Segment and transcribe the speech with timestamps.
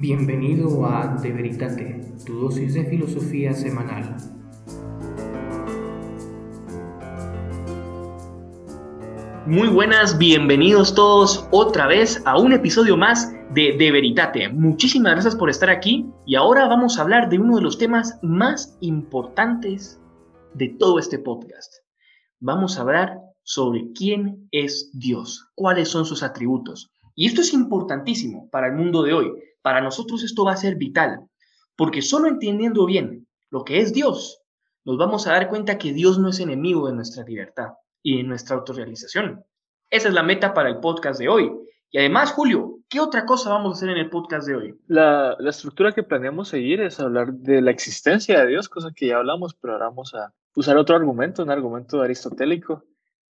[0.00, 4.16] Bienvenido a De Veritate, tu dosis de filosofía semanal.
[9.44, 14.48] Muy buenas, bienvenidos todos otra vez a un episodio más de De Veritate.
[14.50, 18.20] Muchísimas gracias por estar aquí y ahora vamos a hablar de uno de los temas
[18.22, 20.00] más importantes
[20.54, 21.74] de todo este podcast.
[22.38, 26.92] Vamos a hablar sobre quién es Dios, cuáles son sus atributos.
[27.16, 29.32] Y esto es importantísimo para el mundo de hoy,
[29.68, 31.28] para nosotros esto va a ser vital,
[31.76, 34.40] porque solo entendiendo bien lo que es Dios,
[34.86, 38.22] nos vamos a dar cuenta que Dios no es enemigo de nuestra libertad y de
[38.22, 39.44] nuestra autorrealización.
[39.90, 41.52] Esa es la meta para el podcast de hoy.
[41.90, 44.74] Y además, Julio, ¿qué otra cosa vamos a hacer en el podcast de hoy?
[44.86, 49.18] La, estructura que planeamos seguir es hablar de la existencia de Dios, cosa que ya
[49.18, 52.84] hablamos, pero ahora vamos a usar otro argumento, un argumento aristotélico,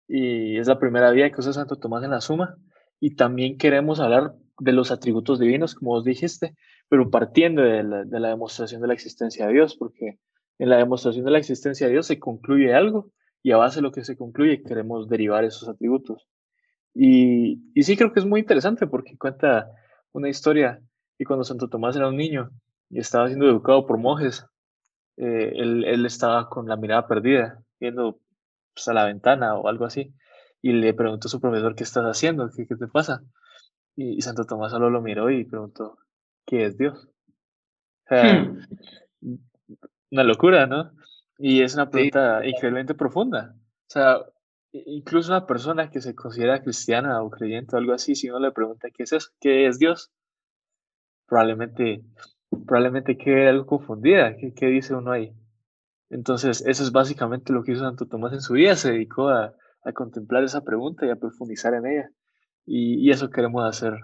[0.06, 2.54] y es la primera vía que usa Santo Tomás en la Suma.
[3.00, 6.54] Y también queremos hablar de los atributos divinos, como vos dijiste,
[6.88, 10.18] pero partiendo de la, de la, demostración de la existencia de Dios, porque
[10.58, 13.10] en la demostración de la existencia de Dios se concluye algo
[13.42, 16.26] y a base de lo que se concluye queremos derivar esos atributos.
[16.94, 19.70] Y, y sí creo que es muy interesante porque cuenta
[20.12, 20.80] una historia
[21.18, 22.50] y cuando Santo Tomás era un niño
[22.90, 24.46] y estaba siendo educado por monjes,
[25.16, 28.20] eh, él, él, estaba con la mirada perdida, viendo
[28.74, 30.14] pues, a la ventana o algo así,
[30.62, 32.50] y le preguntó a su profesor, ¿qué estás haciendo?
[32.54, 33.22] ¿Qué, qué te pasa?
[34.00, 35.98] Y, Santo Tomás solo lo miró y preguntó,
[36.46, 37.08] ¿qué es Dios?
[38.04, 39.38] O sea, hmm.
[40.12, 40.92] Una locura, ¿no?
[41.36, 43.56] Y es una pregunta increíblemente profunda.
[43.56, 44.20] O sea,
[44.72, 48.52] incluso una persona que se considera cristiana o creyente o algo así, si uno le
[48.52, 50.12] pregunta qué es eso, qué es Dios,
[51.26, 52.04] probablemente,
[52.66, 54.36] probablemente quede algo confundida.
[54.36, 55.34] ¿Qué, ¿Qué, dice uno ahí?
[56.08, 58.76] Entonces, eso es básicamente lo que hizo Santo Tomás en su vida.
[58.76, 62.10] Se dedicó a, a contemplar esa pregunta y a profundizar en ella.
[62.70, 63.94] Y, eso queremos hacer,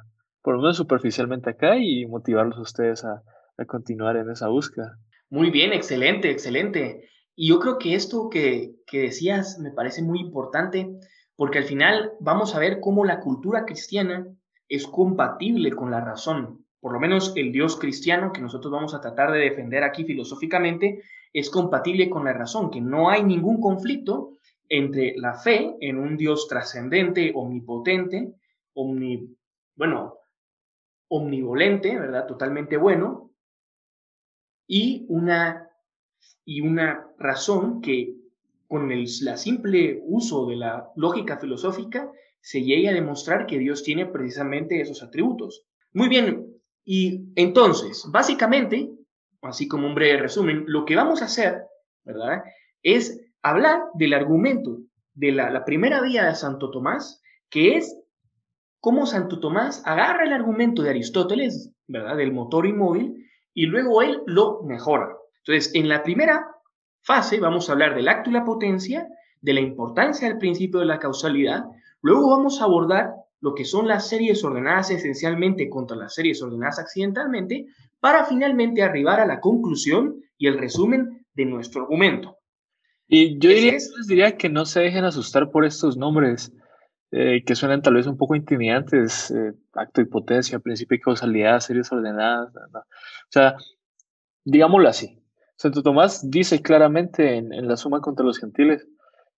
[0.43, 3.23] por lo menos superficialmente acá, y motivarlos a ustedes a,
[3.59, 4.99] a continuar en esa búsqueda.
[5.29, 7.09] Muy bien, excelente, excelente.
[7.37, 10.89] Y yo creo que esto que, que decías me parece muy importante,
[11.37, 14.27] porque al final vamos a ver cómo la cultura cristiana
[14.69, 16.65] es compatible con la razón.
[16.81, 21.03] Por lo menos el Dios cristiano que nosotros vamos a tratar de defender aquí filosóficamente
[21.33, 24.39] es compatible con la razón, que no hay ningún conflicto
[24.69, 28.35] entre la fe en un Dios trascendente, omnipotente,
[28.75, 29.37] omni,
[29.77, 30.19] bueno,
[31.09, 32.27] omnivolente, ¿verdad?
[32.27, 33.31] Totalmente bueno,
[34.67, 35.69] y una,
[36.45, 38.17] y una razón que
[38.67, 43.83] con el la simple uso de la lógica filosófica se llegue a demostrar que Dios
[43.83, 45.65] tiene precisamente esos atributos.
[45.93, 46.55] Muy bien,
[46.85, 48.91] y entonces, básicamente,
[49.43, 51.63] así como un breve resumen, lo que vamos a hacer,
[52.05, 52.43] ¿verdad?
[52.83, 54.81] Es hablar del argumento
[55.15, 57.97] de la, la primera vía de Santo Tomás, que es
[58.85, 62.19] cómo Santo Tomás agarra el argumento de Aristóteles, ¿verdad?
[62.19, 63.15] Del motor inmóvil,
[63.55, 65.09] y luego él lo mejora.
[65.39, 66.49] Entonces, en la primera
[67.01, 69.09] fase vamos a hablar del acto y la potencia,
[69.41, 71.65] de la importancia del principio de la causalidad,
[72.03, 76.79] luego vamos a abordar lo que son las series ordenadas esencialmente contra las series ordenadas
[76.79, 77.65] accidentalmente,
[78.01, 82.37] para finalmente arribar a la conclusión y el resumen de nuestro argumento.
[83.09, 86.53] Y yo diría, diría que no se dejen asustar por estos nombres.
[87.17, 91.61] Eh, que suenan tal vez un poco intimidantes, eh, acto y potencia, principio y causalidad,
[91.61, 92.53] series ordenadas.
[92.73, 92.81] ¿no?
[92.81, 93.55] O sea,
[94.45, 95.23] digámoslo así.
[95.55, 98.89] Santo Tomás dice claramente en, en, la suma contra los gentiles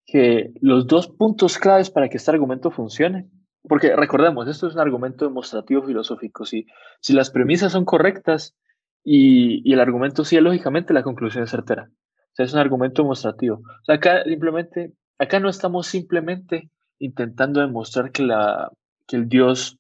[0.07, 3.29] que los dos puntos claves para que este argumento funcione,
[3.69, 6.65] porque recordemos, esto es un argumento demostrativo filosófico, si,
[7.03, 8.57] si las premisas son correctas
[9.05, 11.91] y, y el argumento sí, lógicamente la conclusión es certera.
[11.91, 13.57] O sea, es un argumento demostrativo.
[13.57, 18.71] O sea, acá simplemente, acá no estamos simplemente intentando demostrar que, la,
[19.07, 19.79] que el Dios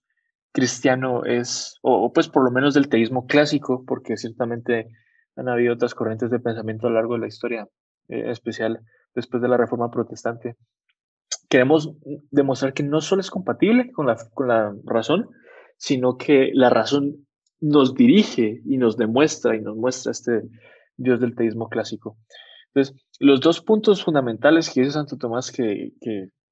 [0.52, 4.88] cristiano es, o, pues por lo menos del teísmo clásico, porque ciertamente
[5.36, 7.68] han habido otras corrientes de pensamiento a lo largo de la historia,
[8.08, 8.80] eh, especial
[9.14, 10.56] después de la Reforma Protestante.
[11.48, 11.92] Queremos
[12.30, 15.28] demostrar que no solo es compatible con la, con la razón,
[15.76, 17.26] sino que la razón
[17.60, 20.42] nos dirige y nos demuestra y nos muestra este
[20.96, 22.16] Dios del teísmo clásico.
[22.68, 25.92] Entonces, los dos puntos fundamentales que dice Santo Tomás que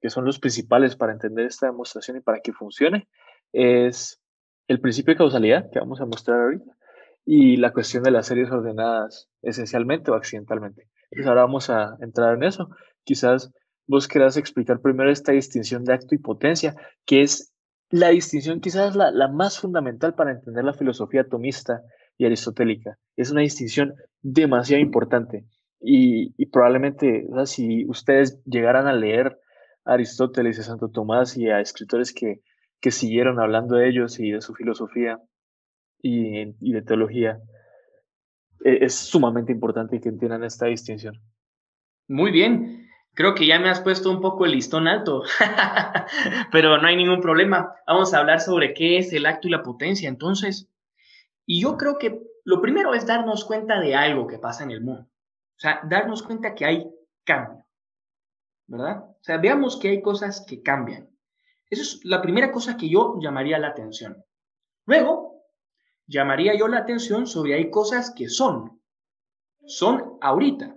[0.05, 3.09] que son los principales para entender esta demostración y para que funcione,
[3.55, 4.21] es
[4.69, 6.77] el principio de causalidad, que vamos a mostrar ahorita,
[7.25, 10.91] y la cuestión de las series ordenadas esencialmente o accidentalmente.
[11.05, 12.69] Entonces ahora vamos a entrar en eso.
[13.05, 13.51] Quizás
[13.87, 16.77] vos querás explicar primero esta distinción de acto y potencia,
[17.07, 17.55] que es
[17.89, 21.81] la distinción quizás la, la más fundamental para entender la filosofía atomista
[22.19, 22.99] y aristotélica.
[23.17, 25.47] Es una distinción demasiado importante
[25.81, 29.39] y, probablemente si ustedes llegaran a leer
[29.85, 32.41] Aristóteles y a Santo Tomás y a escritores que,
[32.81, 35.21] que siguieron hablando de ellos y de su filosofía
[36.03, 37.41] y, de teología,
[38.65, 41.21] e, es sumamente importante que entiendan esta distinción.
[42.09, 45.23] Muy bien, creo que ya me has puesto un poco el listón alto,
[46.53, 47.75] pero no hay ningún problema.
[47.87, 50.69] Vamos a hablar sobre qué es el acto y la potencia entonces.
[51.47, 54.83] Y yo creo que lo primero es darnos cuenta de algo que pasa en el
[54.83, 55.09] mundo.
[55.57, 56.87] O sea, darnos cuenta que hay
[57.25, 57.64] cambio,
[58.67, 59.05] ¿verdad?
[59.11, 61.11] O sea, veamos que hay cosas que cambian.
[61.71, 64.25] Esa es la primera cosa que yo llamaría la atención.
[64.87, 65.43] Luego,
[66.07, 68.81] llamaría yo la atención sobre hay cosas que son.
[69.67, 70.77] Son ahorita.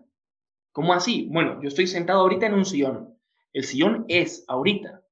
[0.71, 1.27] ¿Cómo así?
[1.31, 3.17] Bueno, yo estoy sentado ahorita en un sillón.
[3.51, 5.03] El sillón es ahorita.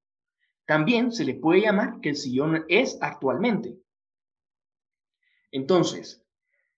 [0.66, 3.78] También se le puede llamar que el sillón es actualmente.
[5.52, 6.24] Entonces,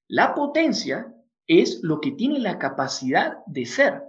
[0.07, 1.13] la potencia
[1.47, 4.06] es lo que tiene la capacidad de ser.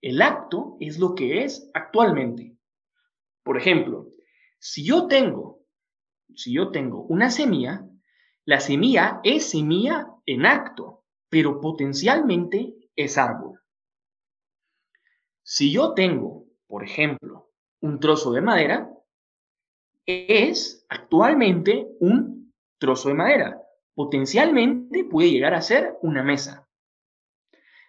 [0.00, 2.56] El acto es lo que es actualmente.
[3.42, 4.08] Por ejemplo,
[4.58, 5.64] si yo tengo,
[6.34, 7.84] si yo tengo una semilla,
[8.44, 13.60] la semilla es semilla en acto, pero potencialmente es árbol.
[15.42, 17.50] Si yo tengo, por ejemplo,
[17.80, 18.92] un trozo de madera,
[20.06, 23.62] es actualmente un trozo de madera.
[23.94, 26.68] Potencialmente puede llegar a ser una mesa.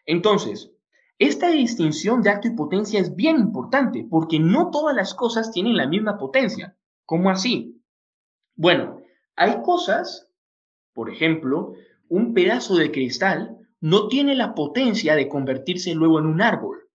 [0.06, 0.72] Entonces,
[1.20, 5.76] esta distinción de acto y potencia es bien importante porque no todas las cosas tienen
[5.76, 6.78] la misma potencia.
[7.06, 7.84] ¿Cómo así?
[8.56, 9.02] Bueno,
[9.36, 10.30] hay cosas,
[10.94, 11.74] por ejemplo,
[12.08, 16.90] un pedazo de cristal no tiene la potencia de convertirse luego en un árbol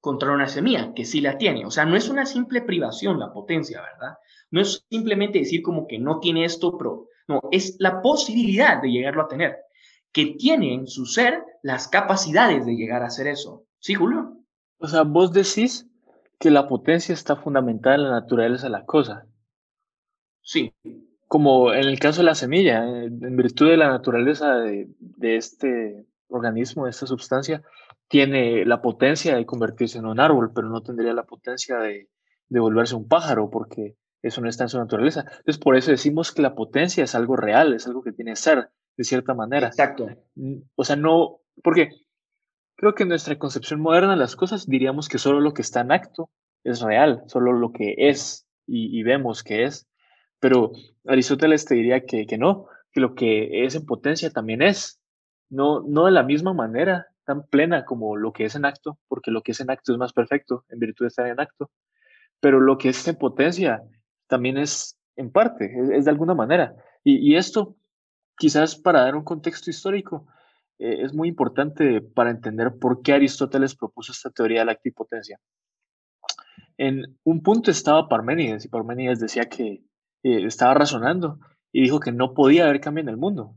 [0.00, 1.66] contra una semilla, que sí la tiene.
[1.66, 4.16] O sea, no es una simple privación la potencia, ¿verdad?
[4.50, 8.90] No es simplemente decir como que no tiene esto, pero no, es la posibilidad de
[8.90, 9.65] llegarlo a tener
[10.16, 13.66] que tiene en su ser las capacidades de llegar a hacer eso.
[13.80, 14.38] ¿Sí, Julio?
[14.78, 15.90] O sea, vos decís
[16.38, 19.26] que la potencia está fundamentada en la naturaleza de la cosa.
[20.40, 20.72] Sí.
[21.28, 24.88] Como en el caso de la semilla, en virtud de la naturaleza de,
[25.20, 27.62] este organismo, de esta sustancia,
[28.08, 32.08] tiene la potencia de convertirse en un árbol, pero no tendría la potencia de,
[32.48, 35.26] de volverse un pájaro, porque eso no está en su naturaleza.
[35.28, 38.70] Entonces, por eso decimos que la potencia es algo real, es algo que tiene ser,
[38.96, 39.68] de cierta manera.
[39.68, 40.08] Exacto.
[40.34, 41.90] Mm, o sea, no, porque
[42.76, 45.80] creo que en nuestra concepción moderna de las cosas diríamos que solo lo que está
[45.80, 46.30] en acto
[46.64, 49.86] es real, solo lo que es y, vemos que es.
[50.40, 50.72] Pero
[51.06, 55.00] Aristóteles te diría que, que, no, que lo que es en potencia también es,
[55.48, 59.30] no, no de la misma manera tan plena como lo que es en acto, porque
[59.30, 61.70] lo que es en acto es más perfecto en virtud de estar en acto,
[62.40, 63.82] pero lo que es en potencia
[64.26, 66.74] también es en parte, es, de alguna manera.
[67.02, 67.76] Y, y, esto
[68.36, 70.26] quizás para dar un contexto histórico,
[70.78, 75.40] eh, es muy importante para entender por qué Aristóteles propuso esta teoría de la actipotencia.
[76.76, 79.82] En un punto estaba Parménides y Parménides decía que
[80.22, 81.38] eh, estaba razonando
[81.72, 83.54] y dijo que no podía haber cambio en el mundo.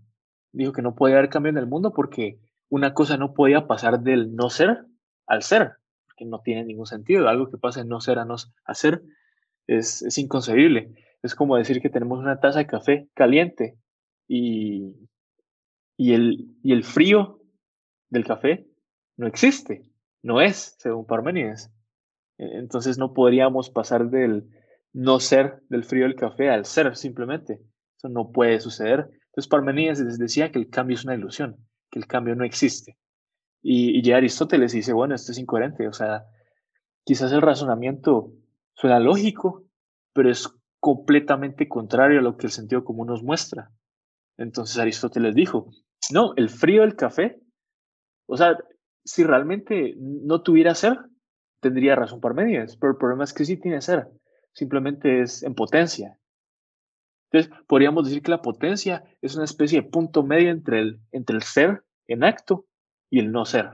[0.52, 2.40] Dijo que no podía haber cambio en el mundo porque
[2.70, 4.86] una cosa no podía pasar del no ser
[5.28, 5.74] al ser,
[6.16, 7.28] que no tiene ningún sentido.
[7.28, 8.36] Algo que pasa de no ser a no
[9.68, 10.94] es, es inconcebible.
[11.22, 13.78] Es como decir que tenemos una taza de café caliente
[14.30, 14.96] y,
[15.98, 17.42] y, el, y el frío
[18.10, 18.68] del café
[19.18, 19.92] no existe,
[20.22, 21.72] no es, según Parménides.
[22.38, 24.48] E, entonces no podríamos pasar del
[24.94, 27.60] no ser del frío del café al ser simplemente.
[27.98, 29.10] Eso no puede suceder.
[29.30, 31.58] Entonces Parménides decía que el cambio es una ilusión,
[31.90, 32.98] que el cambio no existe.
[33.62, 35.88] Y, y ya Aristóteles dice, bueno, esto es incoherente.
[35.88, 36.26] O sea,
[37.04, 38.32] quizás el razonamiento
[38.76, 39.66] suena lógico,
[40.14, 40.48] pero es
[40.80, 43.72] completamente contrario a lo que el sentido común nos muestra.
[44.40, 45.70] Entonces Aristóteles dijo,
[46.12, 47.40] no, el frío del café,
[48.26, 48.58] o sea,
[49.04, 50.98] si realmente no tuviera ser,
[51.60, 54.08] tendría razón Parménides, pero el problema es que sí tiene ser,
[54.54, 56.18] simplemente es en potencia.
[57.30, 61.36] Entonces, podríamos decir que la potencia es una especie de punto medio entre el, entre
[61.36, 62.66] el ser en acto
[63.10, 63.66] y el no ser.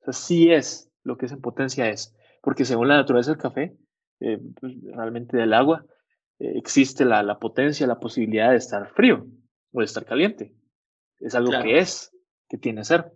[0.00, 3.40] O sea, sí es lo que es en potencia es, porque según la naturaleza del
[3.40, 3.76] café,
[4.20, 5.84] eh, pues, realmente del agua,
[6.38, 9.26] existe la, la, potencia, la posibilidad de estar frío
[9.72, 10.54] o de estar caliente.
[11.20, 12.12] Es algo que es,
[12.48, 13.12] que tiene ser.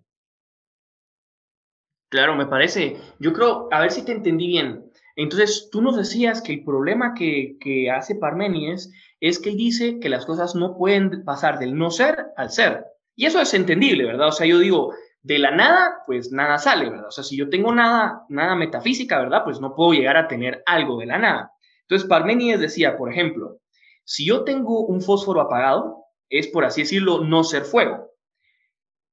[2.11, 2.97] Claro, me parece.
[3.19, 4.91] Yo creo, a ver si te entendí bien.
[5.15, 9.99] Entonces, tú nos decías que el problema que, que hace Parménides es que él dice
[9.99, 12.85] que las cosas no pueden pasar del no ser al ser.
[13.17, 14.29] Y eso es entendible, ¿verdad?
[14.29, 17.09] O sea, yo digo, de la nada, pues nada sale, ¿verdad?
[17.09, 19.43] O sea, si yo tengo nada, nada metafísica, ¿verdad?
[19.45, 21.53] Pues no puedo llegar a tener algo de la nada.
[21.89, 23.61] Entonces, Parménides decía, por ejemplo,
[24.05, 28.11] si yo tengo un fósforo apagado, es por así decirlo, no ser fuego.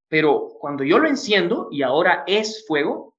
[0.08, 3.16] Pero cuando yo lo enciendo y ahora es fuego,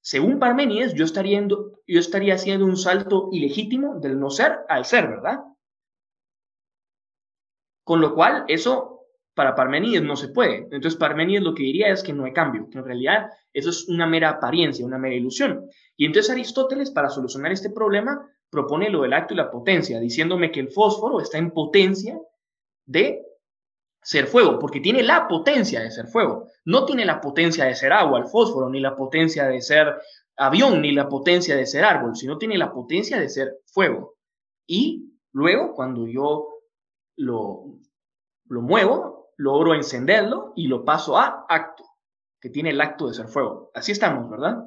[0.00, 5.38] según Parménides, yo estaría, haciendo un salto ilegítimo del no ser al ser, ¿verdad?
[7.84, 10.68] Con lo cual, eso para Parménides no se puede.
[10.70, 13.88] Entonces, Parménides lo que diría es que no hay cambio, que en realidad eso es
[13.88, 15.68] una mera apariencia, una mera ilusión.
[15.96, 20.50] Y entonces Aristóteles, para solucionar este problema, propone lo del acto y la potencia, diciéndome
[20.50, 22.18] que el fósforo está en potencia
[22.84, 23.22] de
[24.02, 26.48] ser fuego, porque tiene la potencia de ser fuego.
[26.64, 30.00] No tiene la potencia de ser agua, el fósforo, ni la potencia de ser
[30.36, 34.16] avión, ni la potencia de ser árbol, sino tiene la potencia de ser fuego.
[34.66, 36.60] Y luego, cuando yo
[37.16, 37.78] lo,
[38.48, 41.84] lo muevo, logro encenderlo y lo paso a acto,
[42.40, 43.70] que tiene el acto de ser fuego.
[43.74, 44.62] Así estamos, ¿verdad?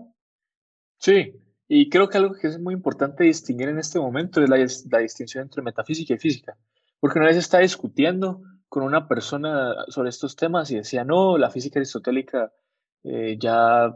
[0.99, 1.33] Sí,
[1.69, 5.43] y creo que algo que es muy importante distinguir en este momento es la, distinción
[5.43, 6.57] entre metafísica y física,
[6.99, 11.49] porque una vez está discutiendo con una persona sobre estos temas y decía, no, la
[11.49, 12.51] física aristotélica
[13.03, 13.95] eh, ya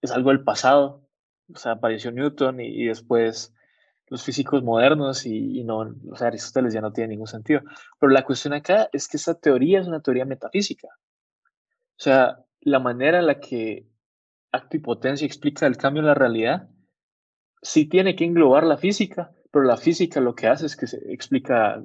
[0.00, 1.06] es algo del pasado,
[1.52, 3.52] o sea, apareció Newton y después
[4.08, 7.62] los físicos modernos y, no, o sea, Aristóteles ya no tiene ningún sentido.
[7.98, 10.88] Pero la cuestión acá es que esta teoría es una teoría metafísica.
[10.88, 13.86] O sea, la manera en la que
[14.52, 16.68] acto y potencia explica el cambio en la realidad,
[17.66, 20.98] sí tiene que englobar la física, pero la física lo que hace es que se
[21.12, 21.82] explica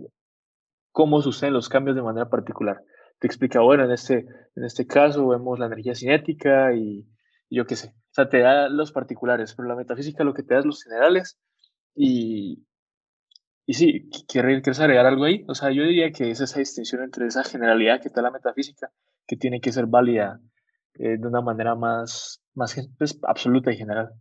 [0.91, 2.83] cómo suceden los cambios de manera particular.
[3.19, 7.07] Te explica, bueno, en este, en este caso vemos la energía cinética y,
[7.50, 7.89] yo qué sé.
[7.89, 10.83] O sea, te da los particulares, pero la metafísica lo que te da es los
[10.83, 11.39] generales
[11.95, 12.63] y,
[13.65, 15.43] y sí, ¿quieres agregar algo ahí?
[15.47, 18.91] O sea, yo diría que es esa distinción entre esa generalidad que está la metafísica,
[19.25, 20.39] que tiene que ser válida
[20.93, 24.11] eh, de una manera más, más pues, absoluta y general.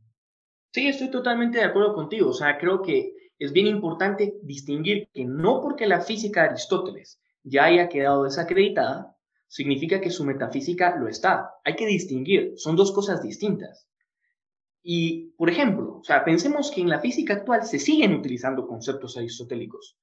[0.73, 2.31] Sí, estoy totalmente de acuerdo contigo.
[2.31, 7.21] O sea, creo que es bien importante distinguir que no porque la física de Aristóteles
[7.43, 9.17] ya haya quedado desacreditada,
[9.49, 11.55] significa que su metafísica lo está.
[11.65, 13.89] Hay que distinguir, son dos cosas distintas.
[14.83, 19.17] Y, por ejemplo, o sea, pensemos que en la física actual se siguen utilizando conceptos
[19.17, 19.99] aristotélicos.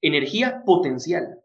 [0.00, 1.40] Energía potencial,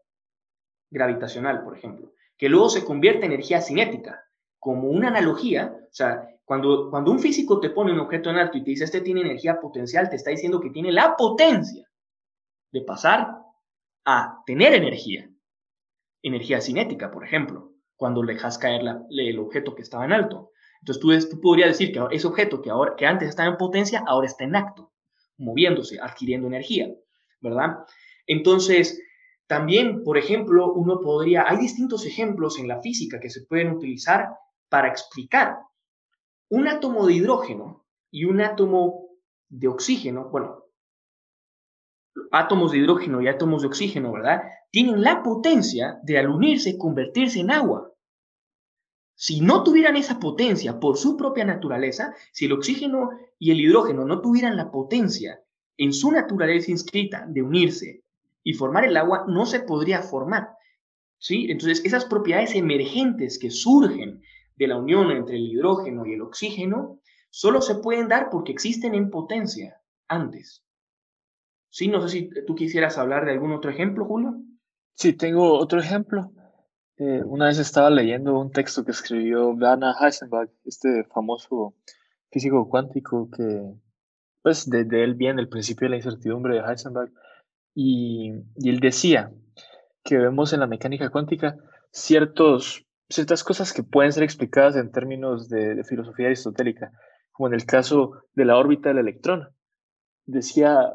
[0.90, 4.24] gravitacional, por ejemplo, que luego se convierte en energía cinética,
[4.58, 5.76] como una analogía.
[5.82, 8.84] O sea, cuando, cuando un físico te pone un objeto en alto y te dice,
[8.84, 11.86] este tiene energía potencial, te está diciendo que tiene la potencia
[12.72, 13.34] de pasar
[14.06, 15.28] a tener energía.
[16.22, 20.52] Energía cinética, por ejemplo, cuando le dejas caer el objeto que estaba en alto.
[20.80, 24.26] Entonces tú, podrías decir que ese objeto que, ahora, que antes estaba en potencia, ahora
[24.26, 24.90] está en acto,
[25.36, 26.88] moviéndose, adquiriendo energía,
[27.42, 27.80] ¿verdad?
[28.26, 28.98] Entonces,
[29.46, 34.30] también, por ejemplo, uno podría, hay distintos ejemplos en la física que se pueden utilizar
[34.70, 35.67] para explicar
[36.48, 39.08] un átomo de hidrógeno y un átomo
[39.48, 40.64] de oxígeno, bueno,
[42.30, 44.42] átomos de hidrógeno y átomos de oxígeno, ¿verdad?
[44.70, 47.92] Tienen la potencia de al unirse convertirse en agua.
[49.14, 54.04] Si no tuvieran esa potencia por su propia naturaleza, si el oxígeno y el hidrógeno
[54.04, 55.42] no tuvieran la potencia
[55.76, 58.04] en su naturaleza inscrita de unirse
[58.44, 60.50] y formar el agua, no se podría formar.
[61.18, 61.50] ¿sí?
[61.50, 64.22] Entonces, esas propiedades emergentes que surgen
[64.58, 67.00] de la unión entre el hidrógeno y el oxígeno,
[67.30, 70.64] solo se pueden dar porque existen en potencia antes.
[71.70, 71.88] ¿Sí?
[71.88, 74.34] No sé si tú quisieras hablar de algún otro ejemplo, Julio.
[74.94, 76.32] Sí, tengo otro ejemplo.
[76.96, 81.74] Eh, una vez estaba leyendo un texto que escribió Werner Heisenberg, este famoso
[82.32, 83.74] físico cuántico que,
[84.42, 87.12] pues, de, él viene el principio de la incertidumbre de Heisenberg,
[87.72, 89.30] y, y, él decía
[90.02, 91.56] que vemos en la mecánica cuántica
[91.92, 96.92] ciertos, ciertas cosas que pueden ser explicadas en términos de, filosofía aristotélica,
[97.32, 99.48] como en el caso de la órbita del electrón.
[100.26, 100.90] Decía,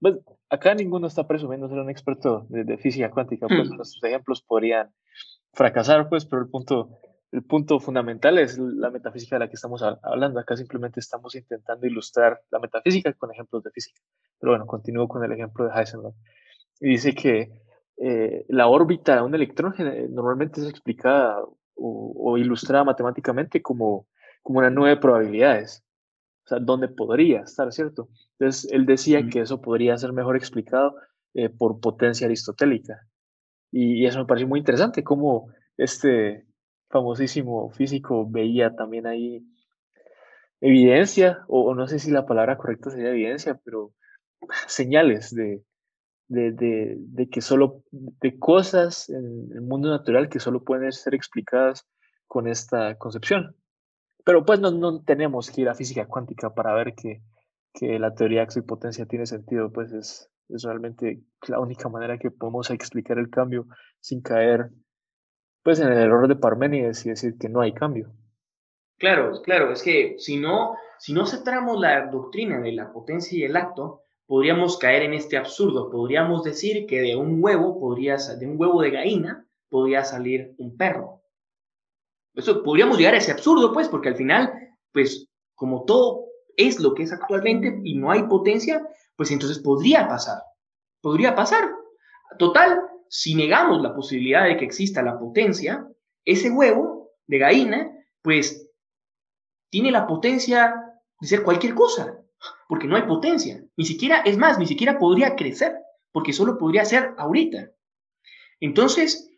[0.00, 3.76] pues, acá ninguno está presumiendo ser un experto de, física cuántica, pues hmm.
[3.76, 4.92] nuestros ejemplos podrían
[5.52, 6.98] fracasar, pues, pero el punto,
[7.30, 10.40] el punto fundamental es la metafísica de la que estamos hablando.
[10.40, 14.00] Acá simplemente estamos intentando ilustrar la metafísica con ejemplos de física.
[14.40, 16.14] Pero bueno, continúo con el ejemplo de Heisenberg.
[16.80, 17.62] Y dice que
[18.04, 19.74] eh, la órbita de un electrón
[20.10, 21.40] normalmente es explicada
[21.76, 24.08] o, ilustrada matemáticamente como,
[24.42, 25.84] como una nube de probabilidades.
[26.44, 28.08] O sea, ¿dónde podría estar, cierto?
[28.38, 30.96] Entonces, él decía que eso podría ser mejor explicado
[31.34, 33.06] eh, por potencia aristotélica.
[33.70, 36.44] Y, eso me pareció muy interesante, cómo este
[36.90, 39.46] famosísimo físico veía también ahí
[40.60, 43.92] evidencia, o, no sé si la palabra correcta sería evidencia, pero
[44.66, 45.62] señales de,
[46.28, 51.14] de, de, de, que solo, de cosas en el mundo natural que solo pueden ser
[51.14, 51.86] explicadas
[52.26, 53.56] con esta concepción.
[54.24, 57.22] Pero pues no, no tenemos que ir a física cuántica para ver que,
[57.74, 62.30] que la teoría de potencia tiene sentido, pues es, es realmente la única manera que
[62.30, 63.66] podemos explicar el cambio
[64.00, 64.70] sin caer
[65.62, 68.12] pues en el error de Parménides y decir que no hay cambio.
[68.98, 73.42] Claro, claro, es que si no, si no aceptáramos la doctrina de la potencia y
[73.42, 75.90] el acto, podríamos caer en este absurdo.
[75.90, 80.76] Podríamos decir que de un huevo podría, de un huevo de gallina podría salir un
[80.76, 81.22] perro.
[82.34, 84.52] Eso podríamos llegar a ese absurdo, pues, porque al final,
[84.92, 86.26] pues, como todo
[86.56, 88.86] es lo que es actualmente y no hay potencia,
[89.16, 90.42] pues entonces podría pasar.
[91.00, 91.70] Podría pasar.
[92.38, 95.86] Total, si negamos la posibilidad de que exista la potencia,
[96.24, 98.70] ese huevo de gallina, pues,
[99.70, 100.74] tiene la potencia
[101.20, 102.21] de ser cualquier cosa,
[102.68, 103.62] porque no hay potencia.
[103.76, 105.76] Ni siquiera, es más, ni siquiera podría crecer,
[106.12, 107.70] porque solo podría ser ahorita.
[108.60, 109.30] Entonces,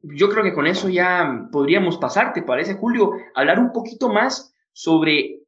[0.00, 3.12] yo creo que con eso ya podríamos pasar, ¿te parece, Julio?
[3.34, 5.42] Hablar un poquito más sobre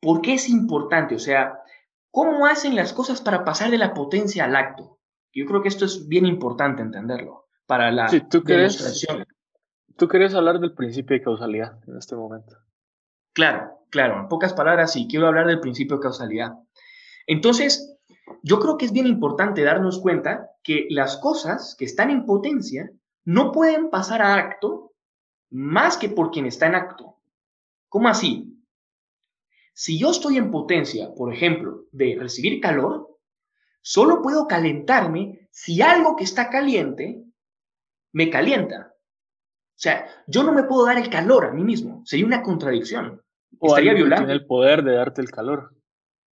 [0.00, 1.60] por qué es importante, o sea,
[2.10, 5.00] cómo hacen las cosas para pasar de la potencia al acto.
[5.32, 9.24] Yo creo que esto es bien importante entenderlo para la sí, ¿tú demostración.
[9.96, 12.56] Tú querías hablar del principio de causalidad en este momento.
[13.34, 16.52] Claro, claro, en pocas palabras sí, quiero hablar del principio de causalidad.
[17.26, 17.96] Entonces,
[18.42, 22.90] yo creo que es bien importante darnos cuenta que las cosas que están en potencia
[23.24, 24.92] no pueden pasar a acto
[25.50, 27.18] más que por quien está en acto.
[27.88, 28.62] ¿Cómo así?
[29.72, 33.18] Si yo estoy en potencia, por ejemplo, de recibir calor,
[33.82, 37.24] solo puedo calentarme si algo que está caliente
[38.12, 38.94] me calienta.
[38.94, 42.02] O sea, yo no me puedo dar el calor a mí mismo.
[42.04, 43.23] Sería una contradicción.
[43.58, 45.74] O Estaría algo que tiene el poder de darte el calor.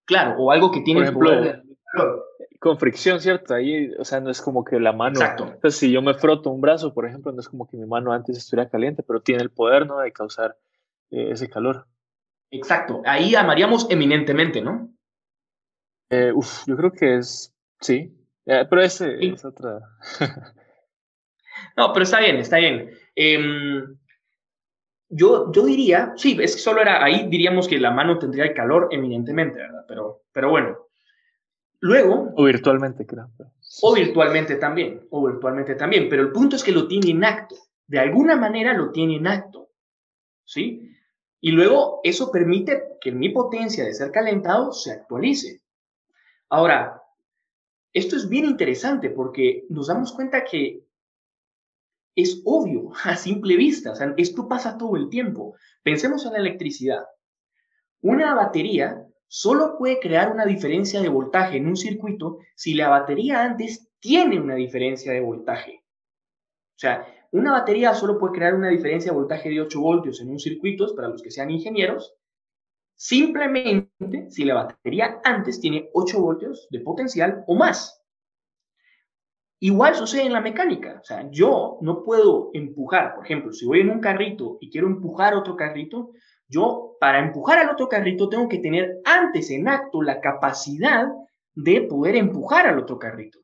[0.05, 3.55] Claro, o algo que tiene el poder de calor con fricción, ¿cierto?
[3.55, 5.19] Ahí, o sea, no es como que la mano.
[5.19, 5.47] Exacto.
[5.47, 8.13] Entonces, si yo me froto un brazo, por ejemplo, no es como que mi mano
[8.13, 9.99] antes estuviera caliente, pero tiene el poder, ¿no?
[9.99, 10.57] De causar
[11.11, 11.89] eh, ese calor.
[12.53, 13.03] Exacto.
[13.05, 14.95] Ahí amaríamos eminentemente, ¿no?
[16.09, 17.53] Eh, uf, yo creo que es.
[17.81, 18.17] Sí.
[18.47, 19.81] Eh, pero ese es otra.
[21.77, 22.91] no, pero está bien, está bien.
[25.15, 28.55] Yo, yo diría, sí, es que solo era ahí diríamos que la mano tendría el
[28.55, 29.85] calor eminentemente, ¿verdad?
[29.87, 30.79] Pero, pero bueno.
[31.81, 32.33] Luego...
[32.35, 33.29] O virtualmente, creo.
[33.83, 37.57] O virtualmente también, o virtualmente también, pero el punto es que lo tiene en acto.
[37.87, 39.69] De alguna manera lo tiene en acto.
[40.45, 40.91] ¿Sí?
[41.43, 45.61] Y luego eso permite que mi potencia de ser calentado se actualice.
[46.49, 47.03] Ahora,
[47.93, 50.87] esto es bien interesante porque nos damos cuenta que
[52.15, 55.55] es obvio a simple vista, o esto pasa todo el tiempo.
[55.83, 57.05] Pensemos en la electricidad.
[58.01, 63.43] Una batería solo puede crear una diferencia de voltaje en un circuito si la batería
[63.43, 65.85] antes tiene una diferencia de voltaje.
[66.77, 70.31] O sea, una batería solo puede crear una diferencia de voltaje de 8 voltios en
[70.31, 72.15] un circuito, para los que sean ingenieros,
[72.95, 78.02] simplemente si la batería antes tiene 8 voltios de potencial o más.
[79.63, 80.99] Igual sucede en la mecánica.
[81.01, 84.89] O sea, yo no puedo empujar, por ejemplo, si voy en un carrito y quiero
[84.89, 86.11] empujar otro carrito,
[86.49, 91.07] yo, para empujar al otro carrito, tengo que tener antes en acto la capacidad
[91.55, 93.39] de poder empujar al otro carrito.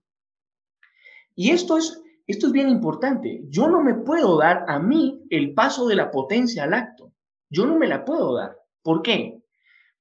[1.37, 3.43] Y esto es, esto es bien importante.
[3.45, 7.13] Yo no me puedo dar a mí el paso de la potencia al acto.
[7.49, 8.57] Yo no me la puedo dar.
[8.83, 9.41] ¿Por qué?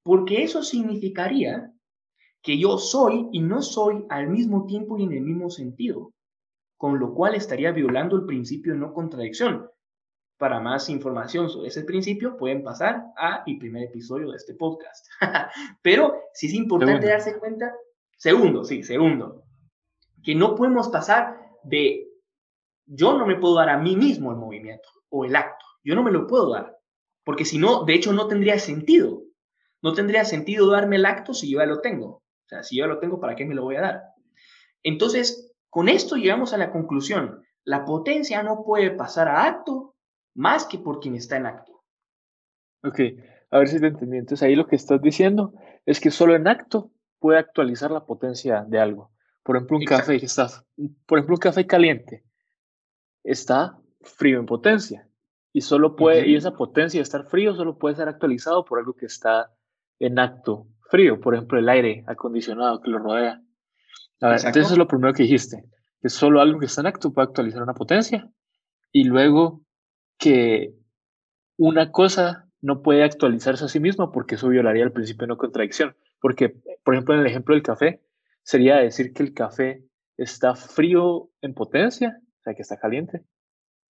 [0.01, 1.71] Porque eso significaría
[2.47, 6.13] que yo soy y no soy al mismo tiempo y en el mismo sentido,
[6.77, 9.69] con lo cual estaría violando el principio de no contradicción.
[10.37, 15.07] Para más información sobre ese principio, pueden pasar a el primer episodio de este podcast.
[15.81, 17.73] Pero sí es importante darse cuenta,
[18.15, 19.43] segundo, sí, segundo,
[20.23, 22.07] que no podemos pasar de
[22.85, 25.65] yo no me puedo dar a mí mismo el movimiento o el acto.
[25.83, 26.77] Yo no me lo puedo dar.
[27.25, 29.23] Porque si no, de hecho, no tendría sentido.
[29.81, 32.23] No tendría sentido darme el acto si yo ya lo tengo.
[32.47, 34.03] O sea, si yo lo tengo, ¿para qué me lo voy a dar?
[34.81, 37.43] Entonces, con esto llegamos a la conclusión.
[37.65, 39.95] La potencia no puede pasar a acto
[40.33, 41.83] más que por quien está en acto.
[42.83, 43.01] Ok,
[43.51, 44.17] a ver si te entendí.
[44.17, 45.55] Entonces ahí lo que estás diciendo
[45.85, 49.11] es que solo en acto puede actualizar la potencia de algo.
[49.43, 50.47] Por ejemplo, un café que está,
[51.05, 52.23] por ejemplo, un café caliente
[53.25, 55.09] está frío en potencia
[55.51, 58.93] y solo puede, y esa potencia de estar frío solo puede ser actualizado por algo
[58.93, 59.53] que está
[59.99, 63.41] en acto frío, por ejemplo, el aire acondicionado que lo rodea.
[64.21, 65.63] A ver, entonces eso es lo primero que dijiste,
[66.01, 68.29] que solo algo que está en acto puede actualizar una potencia
[68.91, 69.63] y luego
[70.17, 70.73] que
[71.57, 75.37] una cosa no puede actualizarse a sí misma porque eso violaría el principio de no
[75.37, 75.95] contradicción.
[76.19, 78.01] Porque, por ejemplo, en el ejemplo del café,
[78.43, 79.83] sería decir que el café
[80.17, 83.23] está frío en potencia, o sea, que está caliente,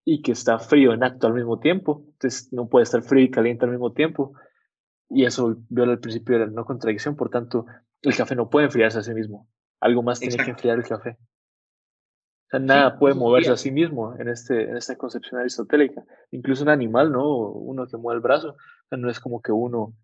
[0.04, 2.04] y que está frío en acto al mismo tiempo.
[2.12, 4.32] Entonces, no puede estar frío y caliente al mismo tiempo.
[5.08, 7.16] Y eso viola el principio de la no contradicción.
[7.16, 7.66] Por tanto,
[8.02, 9.48] el café no puede enfriarse a sí mismo.
[9.80, 11.16] Algo más tiene que enfriar el café.
[12.46, 16.04] O sea, nada puede moverse a sí mismo en, este, en esta concepción aristotélica.
[16.30, 17.28] Incluso un animal, ¿no?
[17.28, 18.56] Uno que mueve el brazo,
[18.90, 19.94] no es como que uno O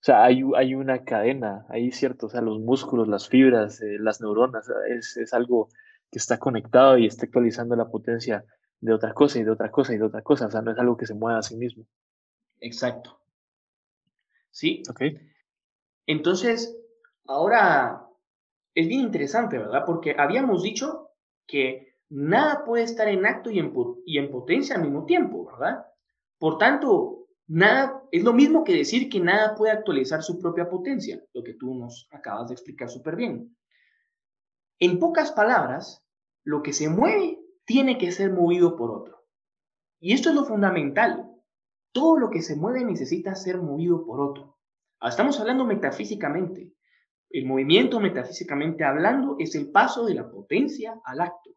[0.00, 2.26] sea, hay, hay una cadena ahí, ¿cierto?
[2.26, 5.68] O sea, los músculos, las fibras, eh, las neuronas, es, es algo
[6.10, 8.44] que está conectado y está actualizando la potencia
[8.80, 10.46] de otra cosa y de otra cosa y de otra cosa.
[10.46, 11.84] O sea, no es algo que se mueva a sí mismo.
[12.60, 13.17] Exacto.
[14.58, 14.82] Sí.
[14.90, 15.02] Ok.
[16.06, 16.76] Entonces,
[17.26, 18.08] ahora
[18.74, 19.84] es bien interesante, ¿verdad?
[19.86, 21.10] Porque habíamos dicho
[21.46, 23.72] que nada puede estar en acto y en,
[24.04, 25.86] y en potencia al mismo tiempo, ¿verdad?
[26.38, 31.22] Por tanto, nada es lo mismo que decir que nada puede actualizar su propia potencia,
[31.34, 33.56] lo que tú nos acabas de explicar súper bien.
[34.80, 36.04] En pocas palabras,
[36.42, 39.24] lo que se mueve tiene que ser movido por otro.
[40.00, 41.27] Y esto es lo fundamental.
[41.98, 44.58] Todo lo que se mueve necesita ser movido por otro.
[45.02, 46.72] Estamos hablando metafísicamente.
[47.30, 51.50] El movimiento metafísicamente hablando es el paso de la potencia al acto.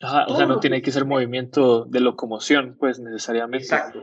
[0.00, 3.64] o sea, no tiene que, ser movimiento de locomoción, pues necesariamente.
[3.64, 4.02] Exacto.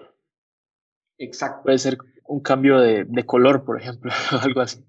[1.18, 1.63] Exacto.
[1.63, 4.86] Puede ser un cambio de, de color, por ejemplo, o algo así.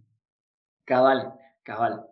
[0.85, 2.07] Cabal, cabal.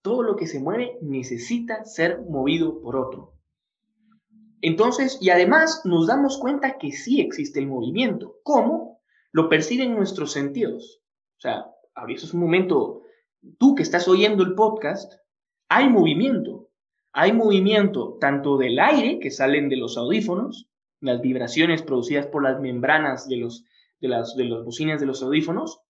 [0.00, 3.31] Todo lo que se mueve necesita ser movido por otro.
[4.62, 8.36] Entonces, y además nos damos cuenta que sí existe el movimiento.
[8.44, 9.00] ¿Cómo?
[9.32, 11.02] Lo perciben nuestros sentidos.
[11.38, 11.66] O sea,
[12.08, 13.02] eso es un momento,
[13.58, 15.14] tú que estás oyendo el podcast,
[15.68, 16.70] hay movimiento.
[17.12, 20.68] Hay movimiento tanto del aire que salen de los audífonos,
[21.00, 23.64] las vibraciones producidas por las membranas de los,
[24.00, 25.80] de las, de los bocinas de los audífonos,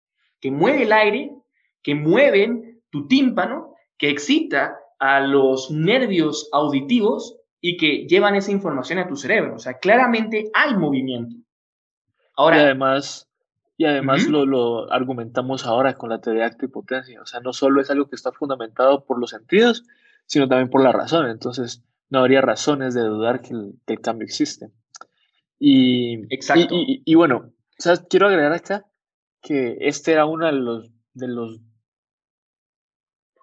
[0.40, 1.36] que mueve el aire,
[1.82, 8.98] que mueven tu tímpano, que excita a los nervios auditivos y que llevan esa información
[8.98, 9.54] a tu cerebro.
[9.54, 11.36] O sea, claramente hay movimiento.
[12.36, 13.30] Ahora, y además,
[13.76, 17.22] y además lo, lo, argumentamos ahora con la teoría de acto y potencia.
[17.22, 19.84] O sea, no solo es algo que está fundamentado por los sentidos,
[20.26, 21.30] sino también por la razón.
[21.30, 24.72] Entonces, no habría razones de dudar que el, que el cambio existe.
[25.60, 26.74] Y, Exacto.
[26.74, 27.52] Y, y, bueno,
[28.10, 28.86] quiero agregar acá
[29.40, 31.60] que este era uno de los, de los,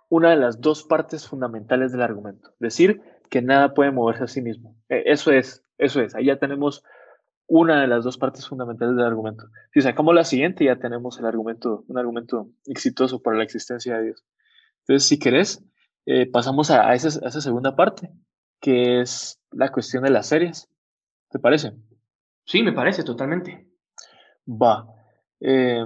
[0.09, 2.51] una de las dos partes fundamentales del argumento.
[2.59, 4.75] Decir que nada puede moverse a sí mismo.
[4.89, 6.15] E, eso es, eso es.
[6.15, 6.83] Ahí ya tenemos
[7.47, 9.45] una de las dos partes fundamentales del argumento.
[9.73, 14.05] Si sacamos la siguiente, ya tenemos el argumento, un argumento exitoso para la existencia de
[14.05, 14.25] Dios.
[14.81, 15.63] Entonces, si querés,
[16.05, 18.11] eh, pasamos a, esa, a, esa, segunda parte,
[18.61, 20.69] que es la cuestión de las series.
[21.29, 21.73] ¿Te parece?
[22.45, 23.67] Sí, me parece totalmente.
[24.47, 24.87] Va.
[25.39, 25.85] Eh,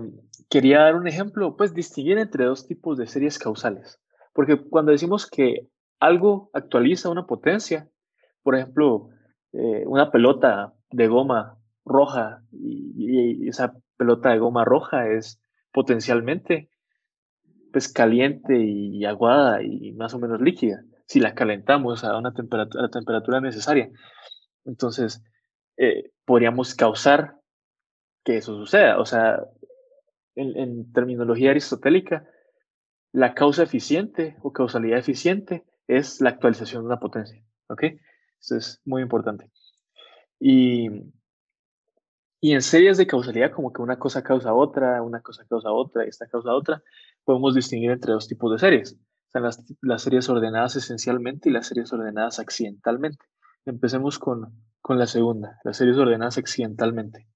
[0.50, 4.00] quería dar un ejemplo, pues distinguir entre dos tipos de series causales.
[4.34, 7.90] Porque cuando decimos que algo actualiza una potencia,
[8.42, 9.10] por ejemplo,
[9.52, 15.40] eh, una pelota de goma roja y, esa pelota de goma roja es
[15.72, 16.70] potencialmente
[17.72, 22.84] pues caliente y aguada y más o menos líquida si la calentamos a una temperatura,
[22.84, 23.90] la temperatura necesaria.
[24.66, 25.24] Entonces,
[25.78, 27.36] eh, podríamos causar
[28.24, 29.00] que eso suceda.
[29.00, 29.40] O sea,
[30.36, 32.26] en, terminología aristotélica,
[33.12, 37.44] la causa eficiente o causalidad eficiente es la actualización de una potencia.
[37.68, 37.84] ¿Ok?
[38.40, 39.50] Esto es muy importante.
[40.40, 40.90] Y,
[42.42, 46.04] y en series de causalidad, como que una cosa causa otra, una cosa causa otra,
[46.04, 46.84] esta causa otra,
[47.24, 48.98] podemos distinguir entre dos tipos de series.
[49.28, 53.26] Están las, las series ordenadas esencialmente y las series ordenadas accidentalmente.
[53.66, 57.28] Empecemos con, con la segunda, las series ordenadas accidentalmente.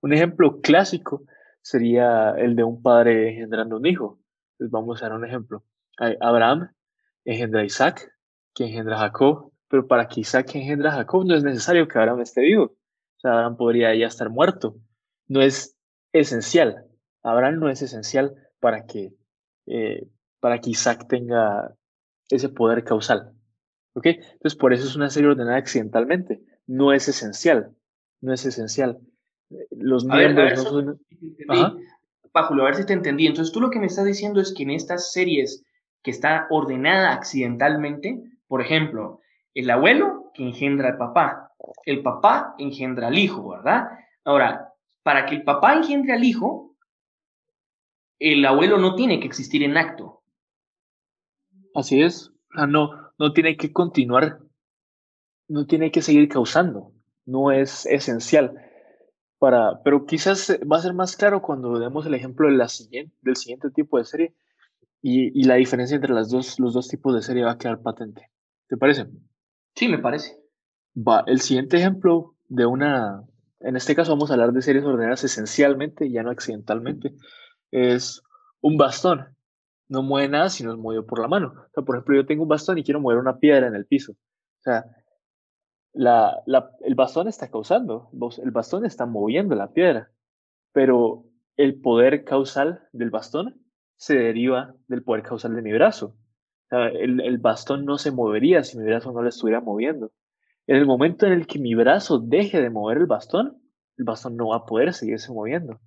[0.00, 1.24] Un ejemplo clásico
[1.60, 4.18] sería el de un padre engendrando un hijo.
[4.58, 5.64] Les vamos a dar un ejemplo.
[6.20, 6.70] Abraham
[7.26, 8.10] engendra a Isaac,
[8.54, 11.98] que engendra a Jacob, pero para que Isaac engendra a Jacob no es necesario que
[11.98, 12.64] Abraham esté vivo.
[12.64, 14.76] O sea, Abraham podría ya estar muerto.
[15.26, 15.76] No es
[16.12, 16.86] esencial.
[17.22, 19.12] Abraham no es esencial para que,
[19.66, 20.06] eh,
[20.40, 21.74] para que Isaac tenga
[22.30, 23.32] ese poder causal.
[23.94, 24.06] ¿Ok?
[24.06, 26.40] Entonces, por eso es una serie ordenada accidentalmente.
[26.66, 27.74] No es esencial.
[28.20, 29.00] No es esencial.
[29.70, 31.00] Los miembros no son...
[32.34, 33.26] a ver si te entendí.
[33.26, 35.64] Entonces, tú lo que me estás diciendo es que en estas series
[36.02, 39.20] que está ordenada accidentalmente, por ejemplo,
[39.54, 41.52] el abuelo que engendra al papá,
[41.84, 43.88] el papá engendra al hijo, ¿verdad?
[44.24, 46.76] Ahora, para que el papá engendre al hijo,
[48.18, 50.22] el abuelo no tiene que existir en acto.
[51.74, 52.32] Así es.
[52.54, 54.40] no, no tiene que continuar,
[55.48, 56.92] no tiene que seguir causando,
[57.24, 58.62] no es esencial.
[59.38, 63.14] Para, pero quizás va a ser más claro cuando demos el ejemplo de la siguiente,
[63.20, 64.34] del siguiente tipo de serie,
[65.02, 68.30] y, la diferencia entre las dos, los dos tipos de serie va a quedar patente.
[68.68, 69.06] ¿Te parece?
[69.74, 70.36] Sí, me parece.
[70.96, 73.22] Va, el siguiente ejemplo de una,
[73.60, 77.14] en este caso vamos a hablar de series ordenadas esencialmente, ya no accidentalmente,
[77.70, 78.22] es
[78.60, 79.36] un bastón.
[79.88, 81.54] No mueve nada si no es movido por la mano.
[81.56, 83.86] O sea, por ejemplo, yo tengo un bastón y quiero mover una piedra en el
[83.86, 84.12] piso.
[84.12, 84.84] O sea,
[85.92, 88.10] la, la, el bastón está causando,
[88.42, 90.10] el bastón está moviendo la piedra,
[90.72, 91.24] pero
[91.56, 93.65] el poder causal del bastón
[93.96, 96.16] se deriva del poder causal de mi brazo.
[96.70, 100.12] el, el, bastón no se movería si mi brazo no lo estuviera moviendo.
[100.66, 103.62] En el momento en el que mi brazo deje de mover el bastón,
[103.96, 105.80] el bastón no va a poder seguirse moviendo.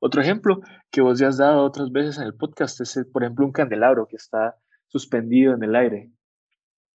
[0.00, 0.60] Otro ejemplo
[0.90, 4.06] que vos ya has dado otras veces en el podcast es, por ejemplo, un candelabro
[4.06, 6.12] que está suspendido en el aire.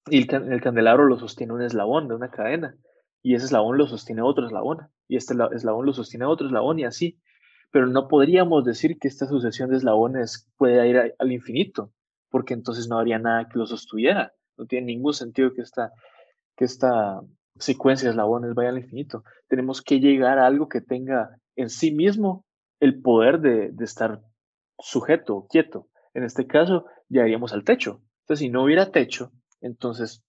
[0.08, 2.76] Y el, el candelabro lo sostiene un eslabón de una cadena.
[3.22, 4.88] Y ese eslabón lo sostiene otro eslabón.
[5.08, 7.20] Y este eslabón lo sostiene otro eslabón y así
[7.76, 11.92] pero no podríamos decir que esta sucesión de eslabones puede ir al infinito,
[12.30, 14.32] porque entonces no habría nada que lo sostuviera.
[14.58, 15.92] No tiene ningún sentido que esta,
[16.56, 17.20] que esta
[17.60, 19.26] secuencia de eslabones vaya al infinito.
[19.50, 22.46] Tenemos que llegar a algo que tenga en sí mismo
[22.80, 24.22] el poder de, de estar
[24.80, 25.90] sujeto, quieto.
[26.14, 28.00] En este caso, llegaríamos al techo.
[28.22, 30.24] Entonces, si no hubiera techo, entonces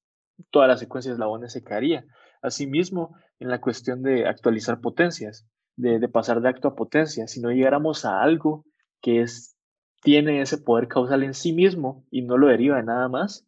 [0.50, 2.06] toda la secuencia de eslabones se caería.
[2.42, 7.50] Asimismo, en la cuestión de actualizar potencias, de, pasar de acto a potencia, si no
[7.50, 8.64] llegáramos a algo
[9.00, 9.56] que es,
[10.02, 13.46] tiene ese poder causal en sí mismo y no lo deriva de nada más,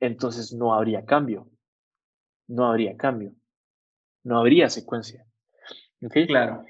[0.00, 1.48] entonces no habría cambio.
[2.46, 3.34] No habría cambio.
[4.24, 5.26] No habría secuencia.
[6.26, 6.64] Claro.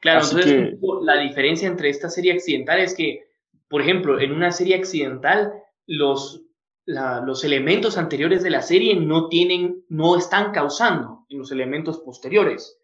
[0.00, 3.24] Claro, entonces la diferencia entre esta serie accidental es que,
[3.68, 5.52] por ejemplo, en una serie accidental,
[5.86, 6.42] los,
[6.86, 12.78] los elementos anteriores de la serie no tienen, no están causando en los elementos posteriores.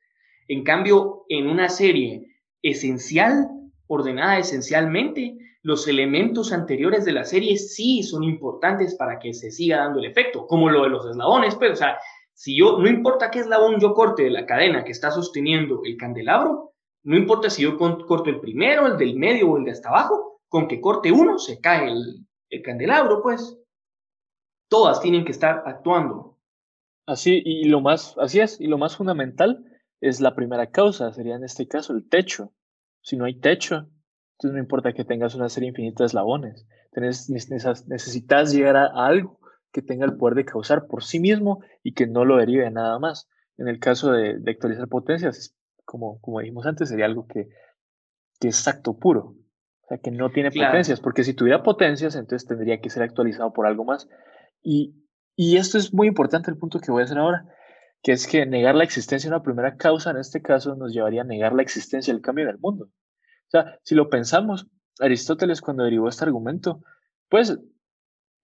[0.48, 2.26] En cambio, en una serie
[2.62, 3.48] esencial,
[3.86, 9.78] ordenada esencialmente, los elementos anteriores de la serie sí son importantes para que se siga
[9.78, 11.98] dando el efecto, como lo de los eslabones, pero, pues, o sea,
[12.32, 15.96] si yo, no importa qué eslabón yo corte de la cadena que está sosteniendo el
[15.96, 19.88] candelabro, no importa si yo corto el primero, el del medio o el de hasta
[19.88, 23.58] abajo, con que corte uno se cae el, el candelabro, pues.
[24.70, 26.36] Todas tienen que estar actuando.
[27.06, 29.64] Así, y lo más, así es, y lo más fundamental
[30.00, 32.52] es la primera causa, sería en este caso el techo.
[33.00, 33.88] Si no hay techo,
[34.32, 39.40] entonces no importa que tengas una serie infinita de eslabones, necesitas llegar a, algo
[39.72, 42.70] que tenga el poder de causar por sí mismo y que no lo derive de
[42.70, 43.28] nada más.
[43.56, 47.48] En el caso de, actualizar potencias, como, como dijimos antes, sería algo que,
[48.40, 49.34] que es acto puro,
[49.82, 53.52] o sea, que no tiene potencias, porque si tuviera potencias, entonces tendría que ser actualizado
[53.52, 54.08] por algo más.
[54.62, 54.94] Y,
[55.34, 57.46] y esto es muy importante, el punto que voy a hacer ahora
[58.02, 61.22] que es que negar la existencia de una primera causa, en este caso, nos llevaría
[61.22, 62.86] a negar la existencia del cambio en el mundo.
[62.86, 64.66] O sea, si lo pensamos,
[65.00, 66.82] Aristóteles cuando derivó este argumento,
[67.28, 67.58] pues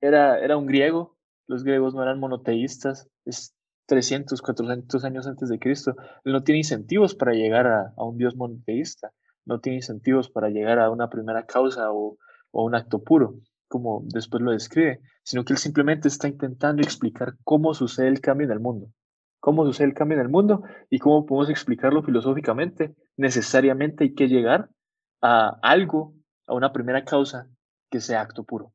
[0.01, 3.55] era, era un griego, los griegos no eran monoteístas, es
[3.87, 5.95] 300, 400 años antes de Cristo.
[6.25, 9.12] Él no tiene incentivos para llegar a, un Dios monoteísta,
[9.45, 12.17] no tiene incentivos para llegar a una primera causa o,
[12.51, 13.37] o un acto puro,
[13.69, 18.47] como después lo describe, sino que él simplemente está intentando explicar cómo sucede el cambio
[18.47, 18.88] en el mundo
[19.45, 22.95] cómo sucede el cambio en el mundo y cómo podemos explicarlo filosóficamente.
[23.19, 24.71] Necesariamente hay que llegar
[25.21, 26.15] a algo,
[26.47, 27.47] a una primera causa
[27.91, 28.73] que sea acto puro.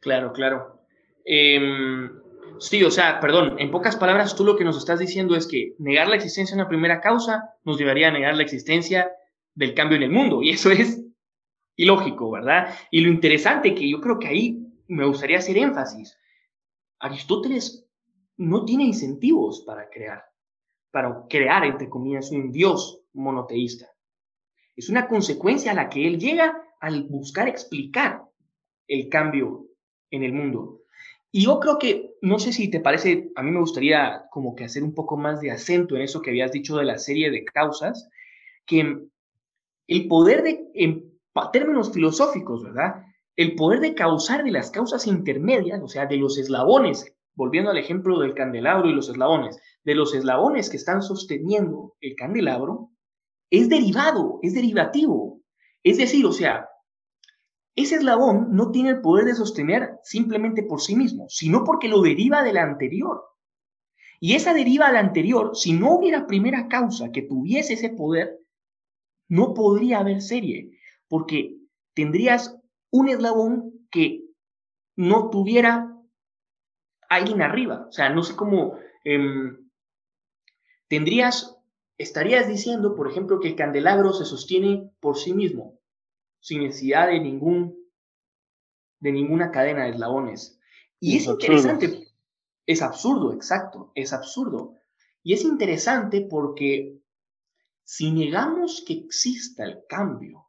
[0.00, 0.82] Claro, claro.
[1.24, 2.10] Em,
[2.58, 5.76] sí, o sea, perdón, en pocas palabras, tú lo que nos estás diciendo es que
[5.78, 9.12] negar la existencia de una primera causa nos llevaría a negar la existencia
[9.54, 11.04] del cambio en el mundo, y eso es
[11.76, 12.74] ilógico, ¿verdad?
[12.90, 16.18] Y lo interesante que yo creo que ahí me gustaría hacer énfasis,
[16.98, 17.89] Aristóteles
[18.40, 20.24] no tiene incentivos para crear,
[20.90, 23.90] para crear, entre comillas, un Dios monoteísta.
[24.74, 28.22] Es una consecuencia a la que él llega al buscar explicar
[28.88, 29.66] el cambio
[30.10, 30.80] en el mundo.
[31.30, 34.64] Y yo creo que, no sé si te parece, a mí me gustaría como que
[34.64, 37.44] hacer un poco más de acento en eso que habías dicho de la serie de
[37.44, 38.08] causas,
[38.64, 39.06] que
[39.86, 41.12] el poder de, en
[41.52, 43.04] términos filosóficos, ¿verdad?
[43.36, 47.78] El poder de causar de las causas intermedias, o sea, de los eslabones volviendo al
[47.78, 52.90] ejemplo del candelabro y los eslabones, de los eslabones que están sosteniendo el candelabro,
[53.48, 55.40] es derivado, es derivativo.
[55.82, 56.68] Es decir, o sea,
[57.74, 62.02] ese eslabón no tiene el poder de sostener simplemente por sí mismo, sino porque lo
[62.02, 63.22] deriva de la anterior.
[64.20, 68.38] Y esa deriva de la anterior, si no hubiera primera causa que tuviese ese poder,
[69.30, 70.72] no podría haber serie,
[71.08, 71.56] porque
[71.94, 72.54] tendrías
[72.90, 74.26] un eslabón que
[74.94, 75.90] no tuviera
[77.10, 77.86] alguien arriba.
[77.88, 79.68] O sea, no sé cómo em,
[80.88, 81.58] tendrías,
[81.98, 85.78] estarías diciendo, por ejemplo, que el candelabro se sostiene por sí mismo,
[86.40, 87.76] sin necesidad de ningún,
[89.00, 90.58] de ninguna cadena de eslabones.
[91.00, 92.08] Y es, interesante,
[92.66, 94.76] es absurdo, exacto, es absurdo.
[95.22, 96.96] Y es interesante porque
[97.82, 100.46] si negamos que exista el cambio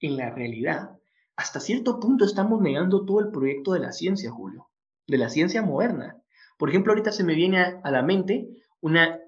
[0.00, 0.98] en la realidad,
[1.36, 4.65] hasta cierto punto estamos negando todo el proyecto de la ciencia, Julio
[5.06, 6.22] de la ciencia moderna.
[6.58, 8.48] Por ejemplo, ahorita se me viene a, la mente
[8.80, 9.20] una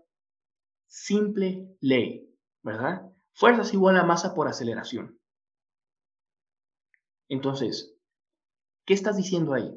[0.86, 3.02] simple ley, ¿verdad?
[3.34, 5.18] Fuerza es igual a masa por aceleración.
[7.28, 7.94] Entonces,
[8.86, 9.70] ¿qué estás diciendo ahí?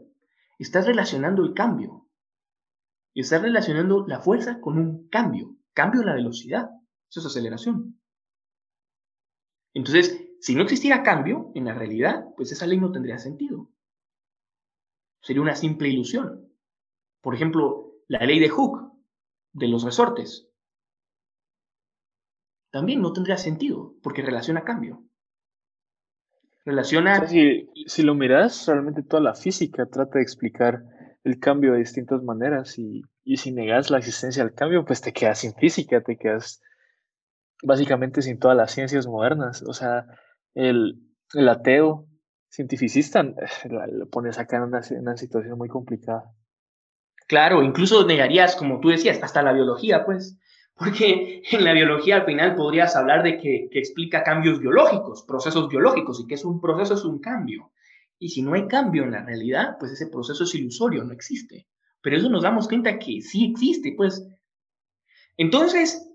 [0.57, 2.07] Estás relacionando el cambio.
[3.13, 5.57] Estás relacionando la fuerza con un cambio.
[5.73, 6.69] Cambio en la velocidad.
[7.09, 7.99] Eso es aceleración.
[9.73, 13.69] Entonces, si no existiera cambio en la realidad, pues esa ley no tendría sentido.
[15.21, 16.49] Sería una simple ilusión.
[17.21, 18.91] Por ejemplo, la ley de Hooke,
[19.53, 20.49] de los resortes,
[22.71, 25.03] también no tendría sentido, porque relaciona cambio.
[26.65, 27.27] Relaciona...
[27.27, 30.83] si, lo miras, realmente toda la física trata de explicar
[31.23, 35.13] el cambio de distintas maneras y, y si negas la existencia del cambio, pues te
[35.13, 36.61] quedas sin física, te quedas
[37.61, 39.63] básicamente sin todas las ciencias modernas.
[39.63, 40.05] O sea,
[40.53, 41.01] el,
[41.33, 42.07] el ateo
[42.51, 43.23] cientificista
[43.91, 46.31] lo pones acá en una, situación muy complicada.
[47.27, 50.37] Claro, incluso negarías, como tú decías, hasta la biología, pues,
[50.75, 56.19] porque en la biología al final podrías hablar de que explica cambios biológicos, procesos biológicos,
[56.19, 57.71] y que es un proceso es un cambio.
[58.19, 61.67] Y si no hay cambio en la realidad, pues ese proceso es ilusorio, no existe.
[62.01, 64.27] Pero eso nos damos cuenta que sí existe, pues.
[65.37, 66.07] Entonces,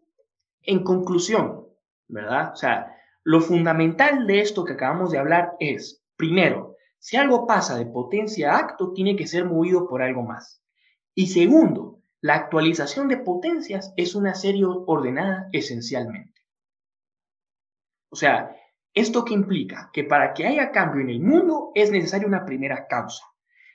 [0.62, 1.66] en conclusión,
[2.08, 2.52] ¿verdad?
[2.52, 2.94] O sea,
[3.24, 8.52] lo fundamental de esto que acabamos de hablar es, primero, si algo pasa de potencia
[8.52, 10.62] a acto, tiene que ser movido por algo más.
[11.14, 16.42] Y segundo, la actualización de potencias es una serie ordenada esencialmente.
[18.10, 18.56] O sea,
[18.94, 19.90] ¿esto qué implica?
[19.92, 23.24] Que para que haya cambio en el mundo es necesaria una primera causa.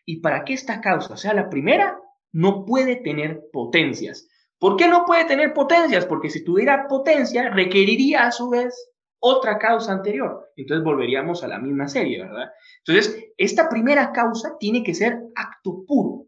[0.05, 1.99] Y para que esta causa sea la primera,
[2.31, 4.27] no puede tener potencias.
[4.57, 6.05] ¿Por qué no puede tener potencias?
[6.05, 8.90] Porque si tuviera potencia, requeriría a su vez
[9.21, 10.51] otra causa anterior.
[10.57, 12.49] Entonces volveríamos a la misma serie, ¿verdad?
[12.85, 16.27] Entonces, esta primera causa tiene que ser acto puro,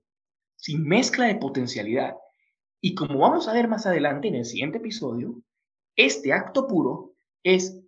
[0.55, 2.15] sin mezcla de potencialidad.
[2.79, 5.41] Y como vamos a ver más adelante en el siguiente episodio,
[5.95, 7.81] este acto puro es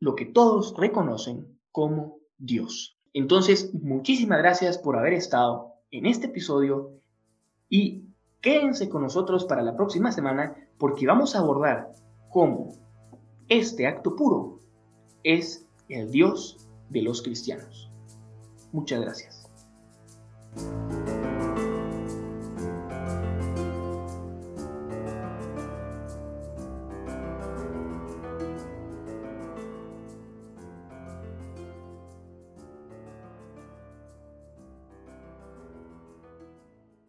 [0.00, 2.98] lo que todos reconocen como Dios.
[3.12, 7.00] Entonces, muchísimas gracias por haber estado en este episodio
[7.68, 8.08] y
[8.40, 11.92] quédense con nosotros para la próxima semana porque vamos a abordar
[12.30, 12.83] cómo
[13.48, 14.60] este acto puro
[15.22, 17.90] es el Dios de los cristianos.
[18.72, 19.48] Muchas gracias.